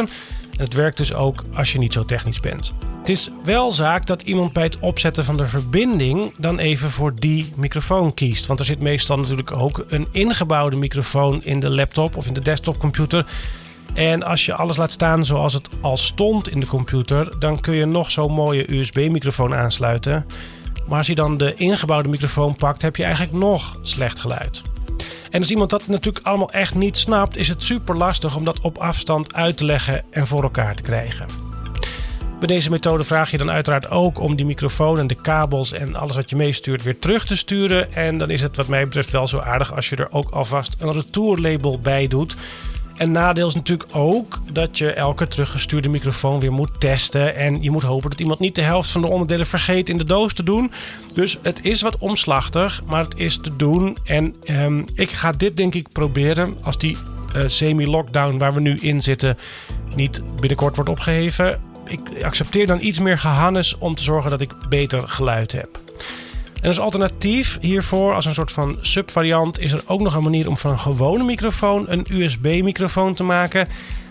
En 0.56 0.64
het 0.64 0.74
werkt 0.74 0.96
dus 0.96 1.14
ook 1.14 1.44
als 1.54 1.72
je 1.72 1.78
niet 1.78 1.92
zo 1.92 2.04
technisch 2.04 2.40
bent. 2.40 2.72
Het 2.98 3.08
is 3.08 3.30
wel 3.44 3.72
zaak 3.72 4.06
dat 4.06 4.22
iemand 4.22 4.52
bij 4.52 4.62
het 4.62 4.78
opzetten 4.78 5.24
van 5.24 5.36
de 5.36 5.46
verbinding 5.46 6.32
dan 6.36 6.58
even 6.58 6.90
voor 6.90 7.14
die 7.14 7.52
microfoon 7.56 8.14
kiest. 8.14 8.46
Want 8.46 8.60
er 8.60 8.66
zit 8.66 8.80
meestal 8.80 9.16
natuurlijk 9.16 9.52
ook 9.52 9.84
een 9.88 10.06
ingebouwde 10.12 10.76
microfoon 10.76 11.44
in 11.44 11.60
de 11.60 11.70
laptop 11.70 12.16
of 12.16 12.26
in 12.26 12.34
de 12.34 12.40
desktopcomputer. 12.40 13.26
En 13.94 14.22
als 14.22 14.46
je 14.46 14.54
alles 14.54 14.76
laat 14.76 14.92
staan 14.92 15.26
zoals 15.26 15.52
het 15.52 15.68
al 15.80 15.96
stond 15.96 16.48
in 16.48 16.60
de 16.60 16.66
computer, 16.66 17.38
dan 17.38 17.60
kun 17.60 17.74
je 17.74 17.84
nog 17.84 18.10
zo'n 18.10 18.32
mooie 18.32 18.74
USB-microfoon 18.74 19.54
aansluiten. 19.54 20.26
Maar 20.88 20.98
als 20.98 21.06
je 21.06 21.14
dan 21.14 21.36
de 21.36 21.54
ingebouwde 21.54 22.08
microfoon 22.08 22.54
pakt, 22.54 22.82
heb 22.82 22.96
je 22.96 23.04
eigenlijk 23.04 23.32
nog 23.32 23.78
slecht 23.82 24.18
geluid. 24.18 24.62
En 25.30 25.40
als 25.40 25.50
iemand 25.50 25.70
dat 25.70 25.86
natuurlijk 25.86 26.26
allemaal 26.26 26.50
echt 26.50 26.74
niet 26.74 26.96
snapt, 26.96 27.36
is 27.36 27.48
het 27.48 27.62
super 27.62 27.96
lastig 27.96 28.36
om 28.36 28.44
dat 28.44 28.60
op 28.60 28.78
afstand 28.78 29.34
uit 29.34 29.56
te 29.56 29.64
leggen 29.64 30.04
en 30.10 30.26
voor 30.26 30.42
elkaar 30.42 30.74
te 30.74 30.82
krijgen. 30.82 31.26
Bij 32.38 32.48
deze 32.48 32.70
methode 32.70 33.04
vraag 33.04 33.30
je 33.30 33.38
dan 33.38 33.50
uiteraard 33.50 33.90
ook 33.90 34.20
om 34.20 34.36
die 34.36 34.46
microfoon 34.46 34.98
en 34.98 35.06
de 35.06 35.14
kabels 35.14 35.72
en 35.72 35.96
alles 35.96 36.16
wat 36.16 36.30
je 36.30 36.36
meestuurt 36.36 36.82
weer 36.82 36.98
terug 36.98 37.26
te 37.26 37.36
sturen. 37.36 37.94
En 37.94 38.18
dan 38.18 38.30
is 38.30 38.42
het 38.42 38.56
wat 38.56 38.68
mij 38.68 38.84
betreft 38.84 39.10
wel 39.10 39.26
zo 39.26 39.38
aardig 39.38 39.76
als 39.76 39.88
je 39.88 39.96
er 39.96 40.08
ook 40.10 40.30
alvast 40.30 40.76
een 40.78 40.92
retourlabel 40.92 41.78
bij 41.78 42.08
doet. 42.08 42.36
En 43.00 43.12
nadeel 43.12 43.46
is 43.46 43.54
natuurlijk 43.54 43.90
ook 43.92 44.38
dat 44.52 44.78
je 44.78 44.92
elke 44.92 45.28
teruggestuurde 45.28 45.88
microfoon 45.88 46.40
weer 46.40 46.52
moet 46.52 46.80
testen. 46.80 47.34
En 47.34 47.62
je 47.62 47.70
moet 47.70 47.82
hopen 47.82 48.10
dat 48.10 48.20
iemand 48.20 48.38
niet 48.38 48.54
de 48.54 48.62
helft 48.62 48.90
van 48.90 49.00
de 49.00 49.08
onderdelen 49.08 49.46
vergeet 49.46 49.88
in 49.88 49.96
de 49.98 50.04
doos 50.04 50.34
te 50.34 50.42
doen. 50.42 50.72
Dus 51.14 51.38
het 51.42 51.60
is 51.62 51.82
wat 51.82 51.98
omslachtig, 51.98 52.82
maar 52.86 53.04
het 53.04 53.16
is 53.16 53.38
te 53.38 53.56
doen. 53.56 53.96
En 54.04 54.34
ehm, 54.42 54.82
ik 54.94 55.10
ga 55.10 55.32
dit 55.32 55.56
denk 55.56 55.74
ik 55.74 55.88
proberen 55.92 56.56
als 56.62 56.78
die 56.78 56.96
uh, 57.36 57.42
semi-lockdown 57.46 58.38
waar 58.38 58.54
we 58.54 58.60
nu 58.60 58.76
in 58.80 59.02
zitten 59.02 59.38
niet 59.94 60.22
binnenkort 60.40 60.76
wordt 60.76 60.90
opgeheven. 60.90 61.60
Ik 61.86 62.00
accepteer 62.22 62.66
dan 62.66 62.78
iets 62.80 62.98
meer 62.98 63.18
gehannes 63.18 63.78
om 63.78 63.94
te 63.94 64.02
zorgen 64.02 64.30
dat 64.30 64.40
ik 64.40 64.52
beter 64.68 65.08
geluid 65.08 65.52
heb. 65.52 65.89
En 66.60 66.68
als 66.68 66.80
alternatief 66.80 67.58
hiervoor, 67.60 68.14
als 68.14 68.24
een 68.24 68.34
soort 68.34 68.52
van 68.52 68.78
subvariant, 68.80 69.58
is 69.58 69.72
er 69.72 69.82
ook 69.86 70.00
nog 70.00 70.14
een 70.14 70.22
manier 70.22 70.48
om 70.48 70.56
van 70.56 70.70
een 70.70 70.78
gewone 70.78 71.24
microfoon 71.24 71.84
een 71.88 72.06
USB-microfoon 72.10 73.14
te 73.14 73.22
maken. 73.22 73.68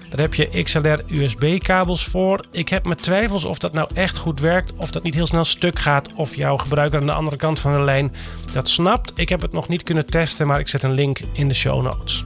Daar 0.09 0.19
heb 0.19 0.33
je 0.33 0.63
XLR-USB-kabels 0.63 2.03
voor. 2.03 2.39
Ik 2.51 2.69
heb 2.69 2.83
mijn 2.83 2.97
twijfels 2.97 3.43
of 3.43 3.57
dat 3.57 3.73
nou 3.73 3.89
echt 3.93 4.17
goed 4.17 4.39
werkt, 4.39 4.73
of 4.75 4.91
dat 4.91 5.03
niet 5.03 5.13
heel 5.13 5.25
snel 5.25 5.45
stuk 5.45 5.79
gaat, 5.79 6.13
of 6.13 6.35
jouw 6.35 6.57
gebruiker 6.57 6.99
aan 6.99 7.05
de 7.05 7.13
andere 7.13 7.37
kant 7.37 7.59
van 7.59 7.77
de 7.77 7.83
lijn 7.83 8.13
dat 8.53 8.69
snapt. 8.69 9.11
Ik 9.15 9.29
heb 9.29 9.41
het 9.41 9.51
nog 9.51 9.67
niet 9.67 9.83
kunnen 9.83 10.05
testen, 10.05 10.47
maar 10.47 10.59
ik 10.59 10.67
zet 10.67 10.83
een 10.83 10.93
link 10.93 11.19
in 11.33 11.47
de 11.47 11.53
show 11.53 11.83
notes. 11.83 12.25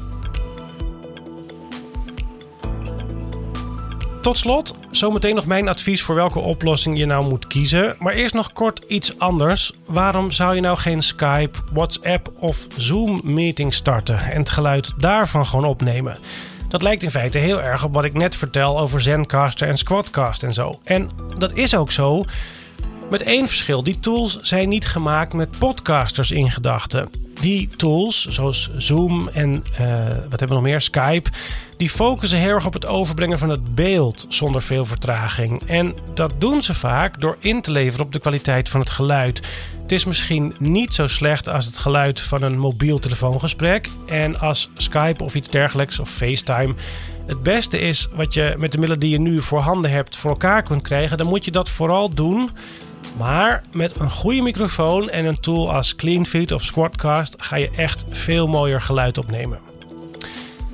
Tot 4.24 4.38
slot, 4.38 4.76
zometeen 4.92 5.36
nog 5.36 5.46
mijn 5.46 5.68
advies 5.68 6.02
voor 6.02 6.16
welke 6.16 6.40
oplossing 6.40 6.98
je 6.98 7.06
nou 7.06 7.30
moet 7.30 7.48
kiezen. 7.48 7.96
Maar 8.00 8.14
eerst 8.14 8.34
nog 8.34 8.54
kort 8.54 8.84
iets 8.88 9.20
anders. 9.20 9.72
Waarom 9.86 10.32
zou 10.32 10.56
je 10.56 10.62
nou 10.62 10.78
geen 10.78 11.02
Skype, 11.02 11.60
WhatsApp 11.72 12.32
of 12.40 12.68
Zoom-meeting 12.78 13.74
starten 13.74 14.20
en 14.20 14.40
het 14.40 14.50
geluid 14.50 14.94
daarvan 14.98 15.46
gewoon 15.46 15.66
opnemen? 15.66 16.18
Dat 16.68 16.82
lijkt 16.82 17.04
in 17.04 17.12
feite 17.12 17.38
heel 17.38 17.62
erg 17.62 17.84
op 17.84 17.94
wat 17.94 18.06
ik 18.06 18.14
net 18.14 18.36
vertel 18.36 18.80
over 18.80 19.02
Zencaster 19.02 19.68
en 19.68 19.78
Squadcast 19.78 20.44
en 20.44 20.54
zo. 20.54 20.80
En 20.84 21.10
dat 21.38 21.52
is 21.54 21.76
ook 21.76 21.92
zo. 21.92 22.24
Met 23.10 23.22
één 23.22 23.48
verschil: 23.48 23.84
die 23.84 24.00
tools 24.00 24.38
zijn 24.42 24.70
niet 24.70 24.86
gemaakt 24.86 25.34
met 25.34 25.58
podcasters 25.60 26.32
in 26.32 26.52
gedachten 26.52 27.10
die 27.44 27.68
tools, 27.68 28.26
zoals 28.30 28.70
Zoom 28.78 29.30
en 29.34 29.52
uh, 29.52 29.88
wat 30.30 30.40
hebben 30.40 30.48
we 30.48 30.54
nog 30.54 30.62
meer, 30.62 30.82
Skype, 30.82 31.30
die 31.78 31.90
focussen 31.90 32.40
heel 32.40 32.50
erg 32.50 32.66
op 32.66 32.74
het 32.74 32.86
overbrengen 32.86 33.40
van 33.40 33.50
het 33.50 33.76
beeld 33.76 34.26
zonder 34.30 34.62
veel 34.62 34.86
vertraging. 34.86 35.64
En 35.66 35.96
dat 36.14 36.34
doen 36.38 36.64
ze 36.64 36.74
vaak 36.74 37.22
door 37.22 37.38
in 37.40 37.62
te 37.62 37.72
leveren 37.72 38.06
op 38.06 38.14
de 38.14 38.20
kwaliteit 38.20 38.70
van 38.70 38.80
het 38.80 38.90
geluid. 38.90 39.42
Het 39.82 39.92
is 39.92 40.06
misschien 40.06 40.56
niet 40.60 40.94
zo 40.94 41.08
slecht 41.08 41.50
als 41.50 41.66
het 41.66 41.78
geluid 41.78 42.20
van 42.20 42.42
een 42.42 42.58
mobiel 42.58 43.00
telefoongesprek. 43.00 43.90
En 44.06 44.40
als 44.40 44.70
Skype 44.76 45.24
of 45.24 45.36
iets 45.36 45.50
dergelijks, 45.50 46.00
of 46.00 46.10
FaceTime, 46.10 46.74
het 47.26 47.44
beste 47.44 47.80
is 47.80 48.08
wat 48.14 48.34
je 48.34 48.56
met 48.58 48.72
de 48.72 48.78
middelen 48.78 49.00
die 49.00 49.10
je 49.10 49.20
nu 49.20 49.40
voorhanden 49.40 49.92
hebt 49.92 50.16
voor 50.16 50.30
elkaar 50.30 50.64
kunt 50.64 50.82
krijgen, 50.82 51.18
dan 51.18 51.28
moet 51.28 51.46
je 51.46 51.52
dat 51.52 51.70
vooral 51.70 52.10
doen 52.10 52.50
maar 53.18 53.62
met 53.72 54.00
een 54.00 54.12
goede 54.12 54.42
microfoon 54.42 55.10
en 55.10 55.26
een 55.26 55.40
tool 55.40 55.74
als 55.74 55.96
CleanFeed 55.96 56.52
of 56.52 56.64
Squadcast 56.64 57.36
ga 57.42 57.56
je 57.56 57.70
echt 57.76 58.04
veel 58.10 58.48
mooier 58.48 58.82
geluid 58.82 59.18
opnemen. 59.18 59.60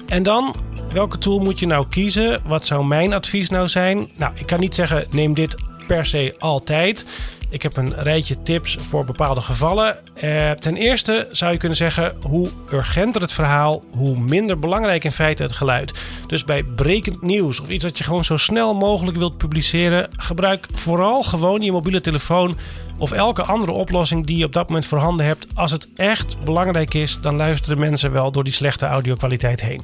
En 0.08 0.24
dan, 0.24 0.56
welke 0.90 1.18
tool 1.18 1.40
moet 1.40 1.60
je 1.60 1.66
nou 1.66 1.86
kiezen? 1.90 2.42
Wat 2.46 2.66
zou 2.66 2.86
mijn 2.86 3.14
advies 3.14 3.50
nou 3.50 3.68
zijn? 3.68 4.10
Nou, 4.18 4.32
ik 4.36 4.46
kan 4.46 4.60
niet 4.60 4.76
zeggen 4.76 5.06
neem 5.10 5.34
dit 5.34 5.56
per 5.88 6.06
se 6.06 6.36
altijd. 6.38 7.06
Ik 7.50 7.62
heb 7.62 7.78
een 7.78 7.94
rijtje 8.04 8.44
tips 8.44 8.78
voor 8.80 9.06
bepaalde 9.06 9.42
gevallen. 9.42 9.98
Eh, 10.16 10.52
ten 10.52 10.76
eerste 10.76 11.28
zou 11.32 11.52
je 11.52 11.58
kunnen 11.58 11.78
zeggen: 11.78 12.16
hoe 12.22 12.50
urgenter 12.72 13.22
het 13.22 13.32
verhaal, 13.32 13.84
hoe 13.92 14.20
minder 14.20 14.60
belangrijk 14.60 15.04
in 15.04 15.12
feite 15.12 15.44
het 15.44 15.52
geluid. 15.52 15.94
Dus 16.28 16.46
bij 16.46 16.64
brekend 16.64 17.22
nieuws 17.22 17.60
of 17.60 17.70
iets 17.70 17.84
wat 17.84 17.98
je 17.98 18.04
gewoon 18.04 18.26
zo 18.26 18.38
snel 18.38 18.74
mogelijk 18.74 19.18
wilt 19.18 19.38
publiceren, 19.38 20.10
gebruik 20.18 20.68
vooral 20.74 21.24
gewoon 21.24 21.62
je 21.62 21.72
mobiele 21.72 22.02
telefoon 22.02 22.58
of 22.98 23.12
elke 23.12 23.44
andere 23.44 23.72
oplossing 23.72 24.26
die 24.26 24.38
je 24.38 24.46
op 24.46 24.54
dat 24.54 24.68
moment 24.68 24.86
voorhanden 24.86 25.26
hebt. 25.26 25.48
Als 25.54 25.72
het 25.72 25.90
echt 25.96 26.40
belangrijk 26.46 26.94
is, 26.94 27.20
dan 27.22 27.36
luisteren 27.36 27.80
mensen 27.80 28.12
wel 28.12 28.32
door 28.32 28.44
die 28.44 28.54
slechte 28.54 28.86
audio-kwaliteit 28.86 29.62
heen. 29.62 29.82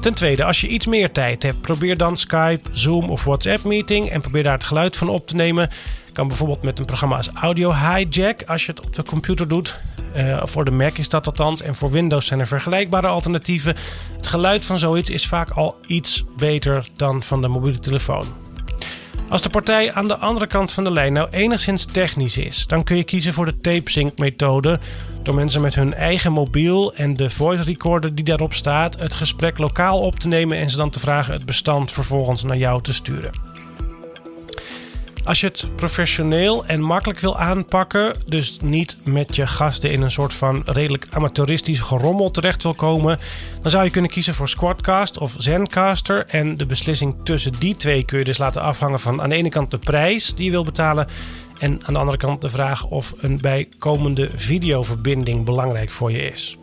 Ten 0.00 0.14
tweede, 0.14 0.44
als 0.44 0.60
je 0.60 0.68
iets 0.68 0.86
meer 0.86 1.12
tijd 1.12 1.42
hebt, 1.42 1.60
probeer 1.60 1.96
dan 1.96 2.16
Skype, 2.16 2.70
Zoom 2.72 3.10
of 3.10 3.24
WhatsApp 3.24 3.64
meeting 3.64 4.10
en 4.10 4.20
probeer 4.20 4.42
daar 4.42 4.52
het 4.52 4.64
geluid 4.64 4.96
van 4.96 5.08
op 5.08 5.26
te 5.26 5.34
nemen. 5.34 5.70
Kan 6.12 6.28
bijvoorbeeld 6.28 6.62
met 6.62 6.78
een 6.78 6.84
programma 6.84 7.16
als 7.16 7.30
Audio 7.34 7.74
Hijack 7.74 8.42
als 8.46 8.66
je 8.66 8.72
het 8.72 8.86
op 8.86 8.94
de 8.94 9.02
computer 9.02 9.48
doet. 9.48 9.80
Uh, 10.16 10.42
voor 10.44 10.64
de 10.64 10.70
Mac 10.70 10.98
is 10.98 11.08
dat 11.08 11.26
althans. 11.26 11.62
En 11.62 11.74
voor 11.74 11.90
Windows 11.90 12.26
zijn 12.26 12.40
er 12.40 12.46
vergelijkbare 12.46 13.06
alternatieven. 13.06 13.76
Het 14.16 14.26
geluid 14.26 14.64
van 14.64 14.78
zoiets 14.78 15.10
is 15.10 15.26
vaak 15.26 15.50
al 15.50 15.76
iets 15.86 16.24
beter 16.36 16.86
dan 16.96 17.22
van 17.22 17.40
de 17.40 17.48
mobiele 17.48 17.78
telefoon. 17.78 18.24
Als 19.28 19.42
de 19.42 19.48
partij 19.48 19.92
aan 19.92 20.08
de 20.08 20.16
andere 20.16 20.46
kant 20.46 20.72
van 20.72 20.84
de 20.84 20.90
lijn 20.90 21.12
nou 21.12 21.28
enigszins 21.30 21.84
technisch 21.84 22.38
is, 22.38 22.66
dan 22.66 22.84
kun 22.84 22.96
je 22.96 23.04
kiezen 23.04 23.32
voor 23.32 23.46
de 23.46 23.60
tape-sync 23.60 24.18
methode. 24.18 24.78
Door 25.22 25.34
mensen 25.34 25.60
met 25.60 25.74
hun 25.74 25.94
eigen 25.94 26.32
mobiel 26.32 26.94
en 26.94 27.14
de 27.14 27.30
voice 27.30 27.62
recorder 27.62 28.14
die 28.14 28.24
daarop 28.24 28.54
staat, 28.54 29.00
het 29.00 29.14
gesprek 29.14 29.58
lokaal 29.58 30.00
op 30.00 30.18
te 30.18 30.28
nemen 30.28 30.58
en 30.58 30.70
ze 30.70 30.76
dan 30.76 30.90
te 30.90 31.00
vragen 31.00 31.32
het 31.32 31.46
bestand 31.46 31.92
vervolgens 31.92 32.42
naar 32.42 32.56
jou 32.56 32.82
te 32.82 32.94
sturen. 32.94 33.51
Als 35.24 35.40
je 35.40 35.46
het 35.46 35.68
professioneel 35.76 36.66
en 36.66 36.80
makkelijk 36.80 37.20
wil 37.20 37.38
aanpakken, 37.38 38.14
dus 38.26 38.58
niet 38.62 38.96
met 39.04 39.36
je 39.36 39.46
gasten 39.46 39.92
in 39.92 40.02
een 40.02 40.10
soort 40.10 40.34
van 40.34 40.62
redelijk 40.64 41.06
amateuristisch 41.10 41.80
gerommel 41.80 42.30
terecht 42.30 42.62
wil 42.62 42.74
komen, 42.74 43.18
dan 43.62 43.70
zou 43.70 43.84
je 43.84 43.90
kunnen 43.90 44.10
kiezen 44.10 44.34
voor 44.34 44.48
Squadcast 44.48 45.18
of 45.18 45.34
Zencaster. 45.38 46.26
En 46.26 46.56
de 46.56 46.66
beslissing 46.66 47.14
tussen 47.22 47.52
die 47.58 47.76
twee 47.76 48.04
kun 48.04 48.18
je 48.18 48.24
dus 48.24 48.38
laten 48.38 48.62
afhangen 48.62 49.00
van 49.00 49.22
aan 49.22 49.28
de 49.28 49.34
ene 49.34 49.48
kant 49.48 49.70
de 49.70 49.78
prijs 49.78 50.34
die 50.34 50.44
je 50.44 50.50
wil 50.50 50.64
betalen 50.64 51.08
En 51.58 51.80
aan 51.84 51.92
de 51.92 52.00
andere 52.00 52.18
kant 52.18 52.40
de 52.40 52.48
vraag 52.48 52.84
of 52.84 53.14
een 53.20 53.38
bijkomende 53.40 54.30
videoverbinding 54.34 55.44
belangrijk 55.44 55.90
voor 55.90 56.12
je 56.12 56.30
is. 56.30 56.56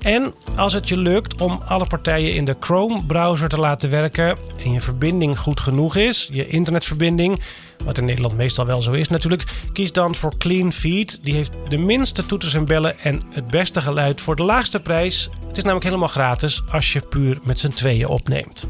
En 0.00 0.34
als 0.56 0.72
het 0.72 0.88
je 0.88 0.96
lukt 0.96 1.40
om 1.40 1.62
alle 1.66 1.86
partijen 1.86 2.34
in 2.34 2.44
de 2.44 2.56
Chrome-browser 2.60 3.48
te 3.48 3.58
laten 3.58 3.90
werken 3.90 4.36
en 4.64 4.72
je 4.72 4.80
verbinding 4.80 5.38
goed 5.38 5.60
genoeg 5.60 5.96
is, 5.96 6.28
je 6.32 6.46
internetverbinding, 6.46 7.40
wat 7.84 7.98
in 7.98 8.04
Nederland 8.04 8.36
meestal 8.36 8.66
wel 8.66 8.82
zo 8.82 8.92
is 8.92 9.08
natuurlijk, 9.08 9.44
kies 9.72 9.92
dan 9.92 10.14
voor 10.14 10.38
Clean 10.38 10.72
Feed. 10.72 11.18
Die 11.22 11.34
heeft 11.34 11.52
de 11.68 11.78
minste 11.78 12.26
toeters 12.26 12.54
en 12.54 12.64
bellen 12.64 12.98
en 12.98 13.22
het 13.30 13.48
beste 13.48 13.80
geluid 13.80 14.20
voor 14.20 14.36
de 14.36 14.44
laagste 14.44 14.80
prijs. 14.80 15.30
Het 15.46 15.56
is 15.56 15.62
namelijk 15.62 15.84
helemaal 15.84 16.08
gratis 16.08 16.62
als 16.70 16.92
je 16.92 17.00
puur 17.08 17.38
met 17.42 17.58
z'n 17.58 17.68
tweeën 17.68 18.06
opneemt. 18.06 18.66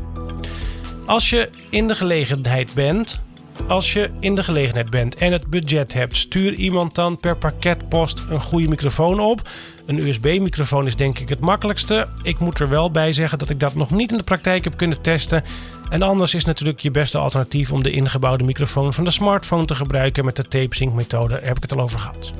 Als 1.06 1.30
je 1.30 1.50
in 1.70 1.88
de 1.88 1.94
gelegenheid 1.94 2.74
bent, 2.74 3.20
als 3.66 3.92
je 3.92 4.10
in 4.20 4.34
de 4.34 4.44
gelegenheid 4.44 4.90
bent 4.90 5.14
en 5.14 5.32
het 5.32 5.46
budget 5.46 5.92
hebt, 5.92 6.16
stuur 6.16 6.52
iemand 6.52 6.94
dan 6.94 7.18
per 7.18 7.36
pakketpost 7.36 8.24
een 8.30 8.40
goede 8.40 8.68
microfoon 8.68 9.20
op. 9.20 9.48
Een 9.86 10.06
USB-microfoon 10.06 10.86
is 10.86 10.96
denk 10.96 11.18
ik 11.18 11.28
het 11.28 11.40
makkelijkste. 11.40 12.08
Ik 12.22 12.38
moet 12.38 12.60
er 12.60 12.68
wel 12.68 12.90
bij 12.90 13.12
zeggen 13.12 13.38
dat 13.38 13.50
ik 13.50 13.60
dat 13.60 13.74
nog 13.74 13.90
niet 13.90 14.10
in 14.10 14.18
de 14.18 14.24
praktijk 14.24 14.64
heb 14.64 14.76
kunnen 14.76 15.00
testen. 15.00 15.44
En 15.90 16.02
anders 16.02 16.34
is 16.34 16.44
natuurlijk 16.44 16.80
je 16.80 16.90
beste 16.90 17.18
alternatief 17.18 17.72
om 17.72 17.82
de 17.82 17.90
ingebouwde 17.90 18.44
microfoon 18.44 18.94
van 18.94 19.04
de 19.04 19.10
smartphone 19.10 19.64
te 19.64 19.74
gebruiken 19.74 20.24
met 20.24 20.36
de 20.36 20.42
tape-sync 20.42 20.92
methode. 20.92 21.34
Daar 21.34 21.44
heb 21.44 21.56
ik 21.56 21.62
het 21.62 21.72
al 21.72 21.80
over 21.80 21.98
gehad. 21.98 22.32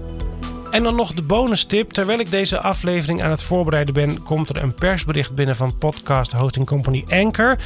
En 0.71 0.83
dan 0.83 0.97
nog 0.97 1.15
de 1.15 1.23
bonus 1.23 1.65
tip. 1.65 1.93
Terwijl 1.93 2.19
ik 2.19 2.31
deze 2.31 2.61
aflevering 2.61 3.23
aan 3.23 3.31
het 3.31 3.43
voorbereiden 3.43 3.95
ben, 3.95 4.23
komt 4.23 4.49
er 4.49 4.63
een 4.63 4.75
persbericht 4.75 5.35
binnen 5.35 5.57
van 5.57 5.79
podcast 5.79 6.33
hosting 6.33 6.67
company 6.67 7.05
Anchor. 7.07 7.57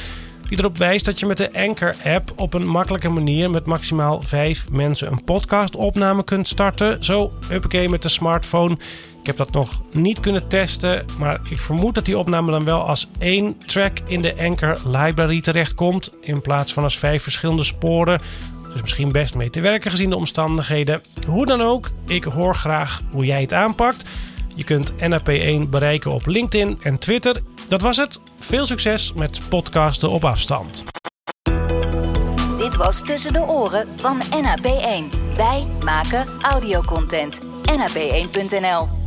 Die 0.53 0.61
erop 0.61 0.77
wijst 0.77 1.05
dat 1.05 1.21
je 1.21 1.27
met 1.27 1.37
de 1.37 1.53
Anchor-app 1.55 2.33
op 2.37 2.55
een 2.55 2.67
makkelijke 2.67 3.09
manier 3.09 3.51
met 3.51 3.65
maximaal 3.65 4.23
vijf 4.23 4.71
mensen 4.73 5.13
een 5.13 5.25
podcastopname 5.25 6.25
kunt 6.25 6.49
starten. 6.49 7.05
Zo, 7.05 7.33
huppakee, 7.49 7.89
met 7.89 8.03
de 8.03 8.09
smartphone. 8.09 8.75
Ik 9.21 9.27
heb 9.27 9.37
dat 9.37 9.53
nog 9.53 9.83
niet 9.93 10.21
kunnen 10.21 10.49
testen, 10.49 11.05
maar 11.19 11.41
ik 11.51 11.61
vermoed 11.61 11.95
dat 11.95 12.05
die 12.05 12.19
opname 12.19 12.51
dan 12.51 12.65
wel 12.65 12.87
als 12.89 13.09
één 13.19 13.59
track 13.67 13.99
in 14.07 14.21
de 14.21 14.35
Anchor 14.39 14.79
library 14.85 15.41
terechtkomt. 15.41 16.11
In 16.21 16.41
plaats 16.41 16.73
van 16.73 16.83
als 16.83 16.99
vijf 16.99 17.23
verschillende 17.23 17.65
sporen. 17.65 18.21
Dus 18.73 18.81
misschien 18.81 19.13
best 19.13 19.35
mee 19.35 19.51
te 19.51 19.61
werken 19.61 19.91
gezien 19.91 20.11
de 20.11 20.17
omstandigheden. 20.17 21.01
Hoe 21.27 21.47
dan 21.47 21.61
ook, 21.61 21.91
ik 22.07 22.25
hoor 22.25 22.55
graag 22.55 23.01
hoe 23.11 23.25
jij 23.25 23.41
het 23.41 23.53
aanpakt. 23.53 24.05
Je 24.55 24.65
kunt 24.65 24.93
NAP1 24.93 25.71
bereiken 25.71 26.11
op 26.11 26.27
LinkedIn 26.27 26.79
en 26.83 26.99
Twitter. 26.99 27.43
Dat 27.69 27.81
was 27.81 27.97
het. 27.97 28.21
Veel 28.43 28.67
succes 28.67 29.13
met 29.13 29.41
podcasten 29.49 30.11
op 30.11 30.25
afstand. 30.25 30.85
Dit 32.59 32.77
was 32.77 33.03
Tussen 33.03 33.33
de 33.33 33.41
Oren 33.41 33.89
van 33.97 34.21
NAP1. 34.21 35.35
Wij 35.35 35.67
maken 35.85 36.27
audiocontent. 36.41 37.41
NAP1.nl 37.71 39.02